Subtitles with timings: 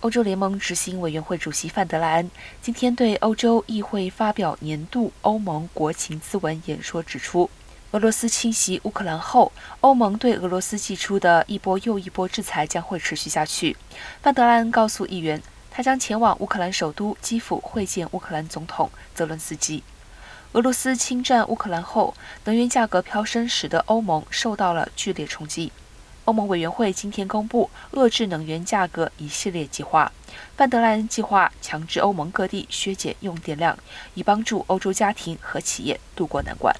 [0.00, 2.30] 欧洲联盟执行委员会主席范德莱恩
[2.62, 7.50] 今天对欧洲议会发表年度欧盟国情咨文演说，指出，
[7.90, 9.50] 俄罗斯侵袭乌克兰后，
[9.80, 13.76] 欧盟对俄罗斯寄出的一波又一波制裁将会持续下去。
[14.22, 19.82] 范德莱恩告诉议员，他将前往乌克兰首都基辅会见乌克兰总统泽伦斯基。
[20.52, 25.72] 俄罗斯侵占乌克兰后，能源价格飙升，使得欧盟受到了剧烈冲击。
[26.28, 30.12] 欧盟委员会今天公布遏制能源价格一系列计划。
[30.58, 33.74] 范德莱恩计划强制欧盟各地削减用电量，
[34.12, 36.76] 以帮助欧洲家庭和企业渡过难关。